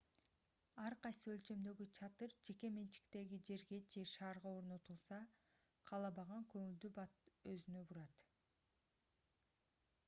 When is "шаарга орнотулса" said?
4.13-5.21